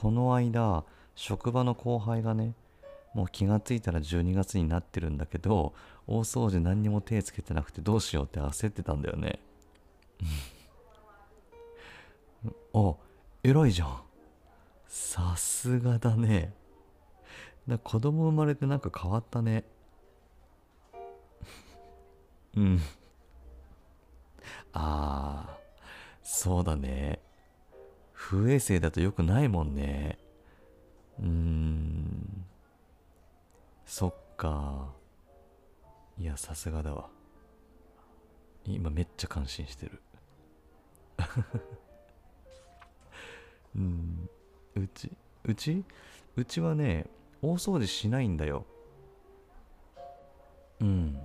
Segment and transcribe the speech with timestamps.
[0.00, 0.84] この間
[1.16, 2.54] 職場の後輩がね
[3.14, 5.74] もう気がついたら12月になってるんだけど
[6.06, 9.40] 大掃除何にも手つけてなくてどうしようって焦ってたんだよね。
[12.72, 12.94] あ
[13.42, 14.02] 偉いじゃん。
[14.86, 16.52] さすがだね。
[17.66, 19.64] だ子供生まれてなんか変わったね。
[22.56, 22.80] うん。
[24.72, 25.58] ああ
[26.22, 27.18] そうだね。
[28.20, 30.18] 不衛生だと良くないもんね。
[31.20, 32.44] うーん。
[33.86, 34.92] そっか。
[36.18, 37.08] いやさすがだわ。
[38.64, 40.02] 今めっちゃ感心してる。
[43.76, 44.28] うん。
[44.74, 45.12] うち
[45.44, 45.84] うち？
[46.34, 47.06] うちはね
[47.40, 48.66] 大掃除しないんだよ。
[50.80, 51.22] うん。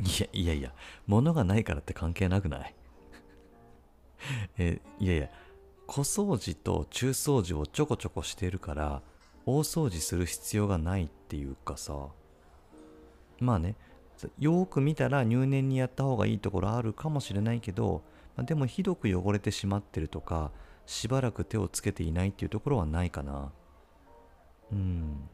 [0.00, 0.74] いやいやいや
[1.06, 2.74] 物がないからって関係なくない？
[4.58, 5.30] えいやいや
[5.86, 9.02] 小掃除と中掃除をちょこちょこしてるから
[9.46, 12.08] 大掃除する必要がないっていうかさ。
[13.40, 13.76] まあね
[14.38, 18.02] よく見たら入念にやった方がいいところあるかもしれないけど、
[18.36, 20.50] まあ、でもひどく汚れてしまってるとか
[20.86, 23.52] しばらく手をつけていないっていうところはないかな。
[24.72, 25.28] うん。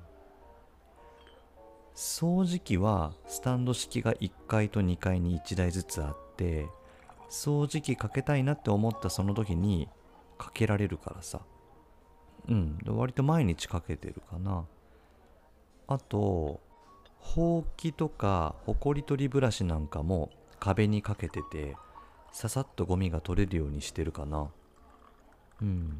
[1.94, 6.66] 掃除機はスタンド式が1階と2階に1台ずつあって
[7.30, 9.88] 掃除機かけたいなって思ったその時に
[10.38, 11.40] かけられるからさ。
[12.48, 12.78] うん。
[12.86, 14.66] 割と毎日かけてるかな。
[15.86, 16.60] あと
[17.18, 21.76] ほうきとかほこり取りブラシなんかも壁にかけてて
[22.32, 24.50] ささっとゴミが取れるようにしてるかな。
[25.62, 25.98] うん。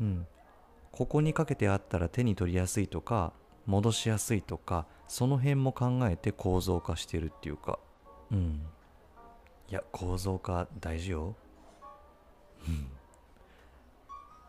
[0.00, 0.26] うん。
[0.92, 3.32] ここにかけてあったら手に取りやすいとか
[3.66, 7.78] 戻しやすいとかその辺も考えて構造化してるっていうか。
[8.30, 8.62] うん。
[9.70, 11.36] いや構造化大事よ。
[12.68, 12.86] うん。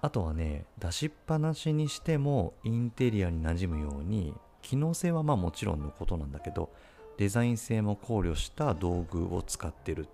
[0.01, 4.33] あとはね出しっぱなしにしてもインテリアに馴染むように
[4.63, 6.71] 機能性はまあもちろんのことなんだけど
[7.17, 10.07] デザイン性も考慮した道具を使ってる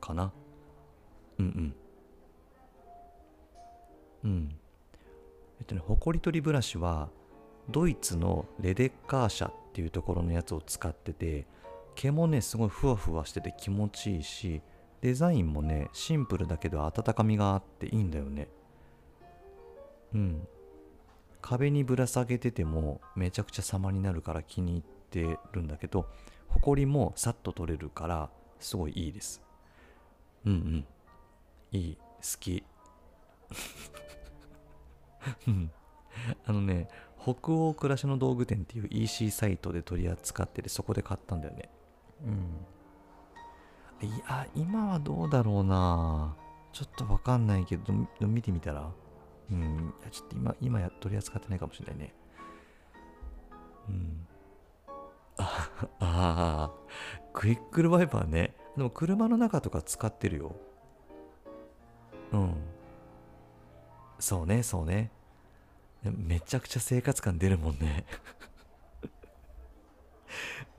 [0.00, 0.32] かな。
[1.38, 1.74] うん
[4.24, 4.30] うん。
[4.30, 4.56] うん。
[5.60, 7.10] えっとねほこり取りブラシは
[7.68, 11.46] ドイツのレデッカー社っていうところのやつを使ってて
[11.94, 14.62] 毛もねすごいふわふわしてて気持ちいいし
[15.00, 18.48] デザインもねシンプルだけど温かみがあっていいんだよね。
[20.14, 20.48] うん。
[21.42, 26.06] 壁にぶら下げててもめちゃくちゃ様になるから気に入ってるんだけど
[26.48, 29.42] ほこりもさっと取れるからすごいいいです。
[30.46, 30.86] うんうん。
[31.72, 31.96] いい。
[31.96, 32.02] 好
[32.40, 32.64] き。
[36.46, 36.88] あのね
[37.20, 41.70] 北欧暮らしの道具店っていう EC サイトで取り扱っててそこで買ったんだよね。
[42.22, 44.06] うん。
[44.08, 46.36] いや今はどうだろうな。
[46.72, 48.90] ちょっとわかんないけど見てみたら。
[49.50, 49.94] うん。
[50.00, 52.14] いやちょっと今今や取り扱ってないかもしれないね。
[53.88, 54.26] うん。
[55.38, 55.70] あ
[56.00, 56.70] あ
[57.32, 58.54] クイックルワイパーね。
[58.76, 60.54] でも車の中とか使ってるよ。
[62.32, 62.54] うん。
[64.18, 65.10] そうねそうね。
[66.02, 68.04] めちゃくちゃ生活感出るもんね。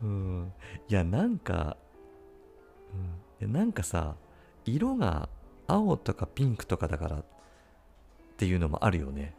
[0.05, 0.53] うん。
[0.88, 1.77] いやなんか、
[3.41, 4.16] うん、なんかさ
[4.66, 5.27] 色が
[5.67, 7.23] 青とかピンクとかだからっ
[8.38, 9.33] ていうのもあるよね。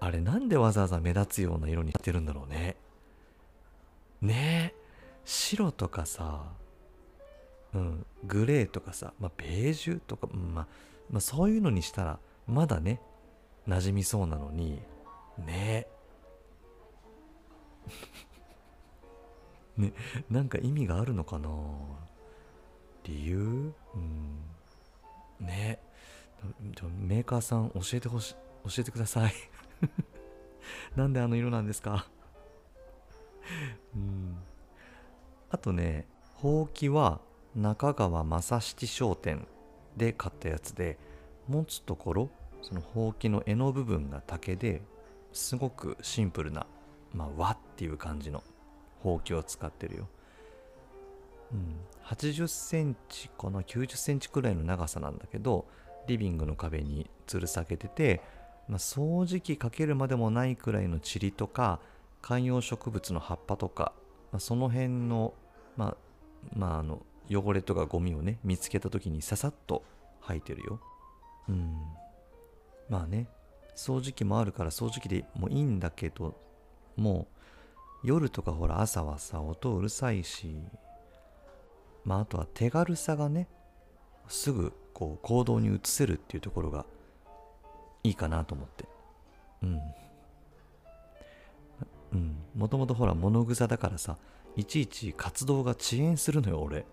[0.00, 2.76] あれなんでわざわざ目立つような色にしてるんだろうね。
[4.20, 4.74] ね。
[4.76, 4.82] え
[5.24, 6.42] 白とかさ
[7.72, 8.06] うん。
[8.24, 10.66] グレーとかさ、まあ、ベージュとか、まあ、
[11.08, 12.18] まあそういうのにしたら
[12.48, 13.00] まだね
[13.68, 14.82] 馴染みそうなのに
[15.38, 15.86] ね。
[15.86, 15.86] え
[19.76, 19.92] ね
[20.30, 21.48] なんか意味があるのかな？
[23.04, 23.72] 理由？
[23.94, 25.46] うん。
[25.46, 25.80] ね。
[27.00, 29.32] メーカーさん教えてほし教えてください。
[30.96, 32.06] なんであの色なんですか？
[33.94, 34.36] うん。
[35.50, 36.06] あとね
[36.36, 37.20] ほうきは
[37.54, 39.46] 中川正七商店
[39.96, 40.98] で買ったやつで
[41.48, 42.30] 持つところ
[42.62, 44.80] そのほうきの柄の部分が竹で
[45.32, 46.66] すごくシンプルな、
[47.12, 48.42] まあ、和っていう感じの
[49.02, 50.08] ほうきを使ってるよ。
[51.52, 51.76] うん、
[52.06, 55.66] 80センチかな？90センチくらいの長さなんだけど
[56.06, 58.22] リビングの壁に吊る下げてて、
[58.68, 61.80] まあ、掃除機かけるまでもないくらいの塵とか
[62.22, 63.92] 観葉植物の葉っぱとか、
[64.32, 65.34] まあ、その辺の,、
[65.76, 65.96] まあ
[66.56, 69.82] まあ、あの汚れとかゴミをね見つけた時にささっと
[70.20, 70.80] 吐いてるよ。
[71.48, 71.76] うん
[72.88, 73.26] まあね
[73.76, 76.38] 掃除機もあるから掃除機でもいいんだけど
[76.96, 77.41] もう
[78.02, 80.56] 夜とかほら朝はさ音うるさいし
[82.04, 83.48] まああとは手軽さがね
[84.28, 86.84] すぐこう行動に移せるっていうところが
[88.04, 88.84] いいかなと思って。
[89.62, 89.80] うん。
[92.12, 92.36] うん。
[92.54, 94.16] もともとほら物草だからさ
[94.56, 96.84] いちいち活動が遅延するのよ俺。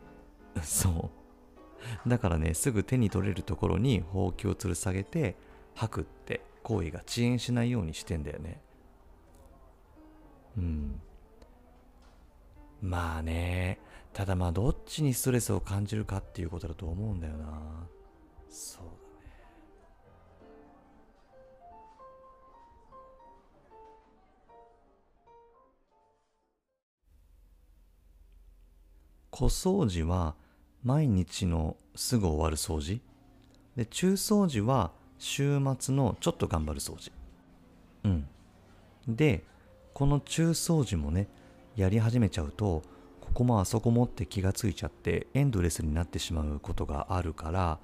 [0.62, 1.10] そ
[2.06, 2.08] う。
[2.08, 5.34] だからねすぐ手に取れるところにほうきを吊る下げて
[5.74, 8.60] 吐くって行為が遅延しないようにしてんだよね。
[10.60, 11.00] うん。
[12.82, 13.78] まあね
[14.12, 17.86] ただまあどっちにストレスを感じるかっていうことだと思うんだよな。
[18.48, 18.90] そうだね。
[29.30, 30.34] 小掃除は
[30.82, 33.00] 毎日のすぐ終わる掃除。
[33.76, 37.12] で中掃除は週末のちょっと頑張る掃除。
[38.04, 38.26] うん。
[39.06, 39.44] で
[39.94, 41.28] この中掃除もね
[41.76, 42.82] やり始めちゃうと
[43.20, 47.78] ここもあそこもって気がついちゃってエンドレスになってしまうことがあるから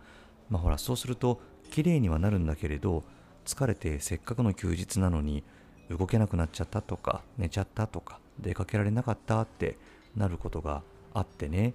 [0.50, 3.04] まあほらそうすると綺麗にはなるんだけれど
[3.44, 5.44] 疲れてせっかくの休日なのに
[5.88, 9.78] 動けなくなっちゃったとか寝ちゃったとか出かけられなかったって
[10.16, 10.82] なることが
[11.14, 11.74] あってね、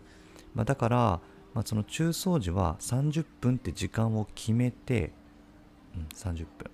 [0.53, 0.97] まあ、だから、
[1.53, 5.13] まあ、その中掃除は30分って時間を決めて、
[5.95, 6.69] うん、30分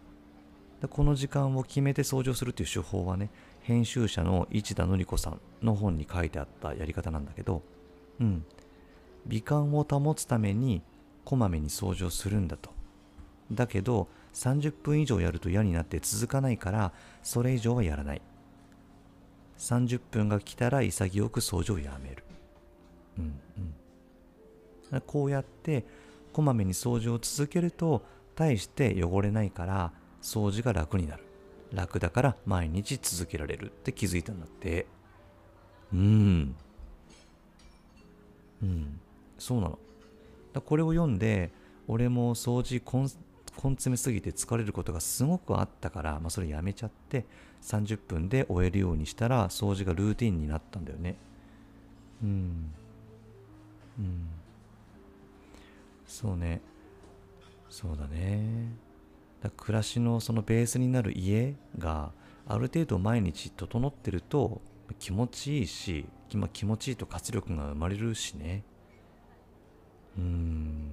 [0.81, 3.29] でこの時間を決めて掃除をするっていう手法はね
[3.67, 7.63] 編集者の市田典子さんの本に書いてあったやり方なんだけど、
[8.21, 8.45] うん、
[9.25, 10.81] 美観を保つために
[11.25, 12.69] こまめに掃除をするんだと。
[13.51, 16.93] だけど30分以上やると嫌になって続かないから
[17.23, 18.21] それ以上はやらない。
[19.57, 22.23] 30分が来たら潔く掃除をやめる。
[23.17, 23.39] うん
[24.93, 25.01] うん。
[25.01, 25.83] こうやって
[26.31, 28.01] こまめに掃除を続けると
[28.33, 29.91] 大して汚れないから
[30.21, 31.26] 掃除が楽になる。
[31.73, 34.85] 楽だから毎日続けられるって気づいたんだって。
[35.93, 36.55] うん。
[38.61, 38.99] うん。
[39.37, 39.79] そうなの。
[40.53, 41.51] だこれを読んで
[41.87, 43.07] 俺も掃除根
[43.71, 47.25] 詰めすぎて疲れることがすごくあったから、まあ、それやめちゃって
[47.61, 51.15] 30分で終えるようにしたら掃除がルーティンになったんだよね。
[52.23, 52.71] うん。
[53.99, 54.27] うん。
[56.05, 56.61] そうね。
[57.69, 58.86] そうだね。
[59.55, 62.11] 暮らしのそのベースになる家が
[62.47, 64.61] ある程度毎日整ってると
[64.99, 68.63] 気持ちいいし今気持ちいいと活力が生まれるしね。
[70.17, 70.91] うん。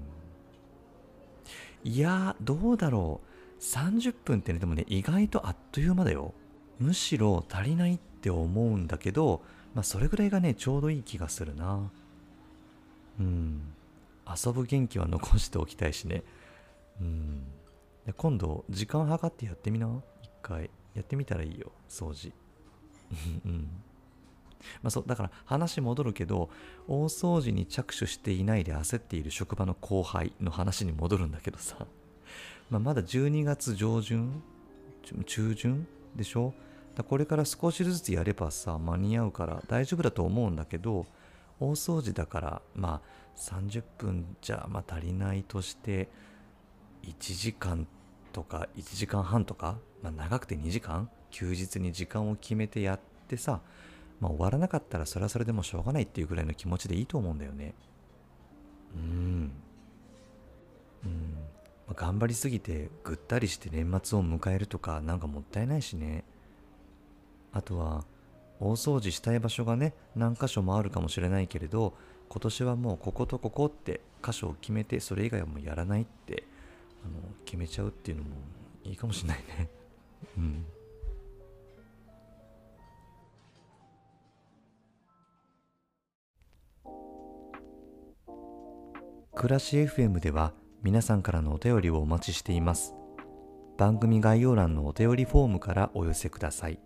[1.83, 3.63] いやどうだろう。
[3.63, 6.35] 30分ってねでもね意外とあっという間だよ。
[6.79, 9.43] むしろ足りないって思うんだけど
[9.75, 11.91] まあそれぐらいがねちょうどいい気がするな。
[13.19, 13.61] うん。
[14.27, 16.23] 遊ぶ元気は残しておきたいしね。
[17.01, 17.43] うん。
[18.07, 20.03] で今度時間計ってやってみな？
[20.23, 20.71] 一回。
[20.95, 22.33] やってみたらいいよ掃除。
[23.45, 23.69] うん。
[24.83, 26.49] まあそうだから話戻るけど
[26.89, 31.77] 大掃除に着手していないで焦っている職場の後輩の話に戻るんだけどさ、
[32.71, 34.43] まあ、まだ12月上旬？
[35.27, 35.87] 中旬？
[36.17, 36.55] でしょ？
[36.95, 41.07] だこれから少しずつやればさ間に合うから大丈夫だと思うんだけど
[41.59, 46.09] 大掃除だからまあ30分じゃまあ足りないとして
[47.05, 47.87] 1時間
[48.33, 51.09] とか1時間半とか、まあ、長くて2時間？
[51.31, 53.61] 休日に時間を決めてやってさ、
[54.21, 57.75] まあ、終わらなかったらそれはそれでもしょうがないっていうぐらいの気持ちでいいと思うんだよね。
[58.95, 59.53] うん。
[61.05, 61.35] うん、
[61.89, 66.25] まあ、頑張りすぎてぐったりして年末を迎えるとかなんかもったいないしね。
[67.53, 68.05] あとは
[68.61, 71.95] 大掃除したい場所がね何箇所もあるかもしれないけれど
[72.29, 76.44] 今年はもうこことここって箇所を決めてそれ以外はもうやらないって
[77.05, 78.31] あの決めちゃうっていうのも
[78.85, 79.71] いいかもしれないね。
[80.39, 80.67] うん。
[89.35, 92.95] 暮らし FM では皆さんからのお便りをお待ちしています。
[93.77, 96.79] 番組概要欄のお便りフォームからお寄せください。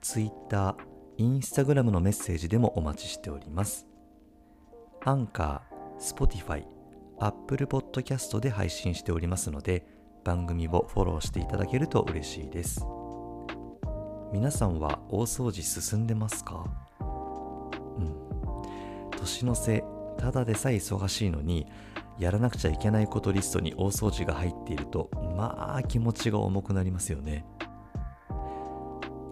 [0.00, 0.76] Twitter、
[1.18, 3.86] Instagram のメッセージでもお待ちしております。
[5.04, 6.64] アンカー、Spotify、
[7.20, 9.84] Apple Podcast で配信しておりますので
[10.24, 12.84] 番組をフォローしていただけると嬉しいです。
[14.32, 16.64] 皆さんは大掃除進んでますか？
[17.00, 18.14] うん。
[19.18, 19.84] 年の瀬
[20.18, 21.66] ただでさえ忙しいのに
[22.18, 27.46] やらなくちゃいけないことリストに大掃除が入っているとまあ気持ちが重くなりますよね。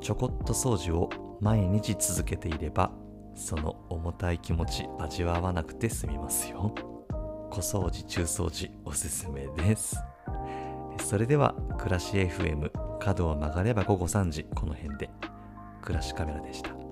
[0.01, 2.93] ちょこっと掃除を毎日続けていれば
[3.35, 6.75] その重たい気持ち味わわなくて済みますよ。
[7.63, 9.97] 小掃除中掃除おすすめです。
[11.03, 15.09] それでは暮らし FM 角を曲がれば午後3時この辺で。
[15.81, 16.86] 暮らしカメラでした。